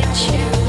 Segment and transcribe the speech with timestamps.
[0.00, 0.59] get you.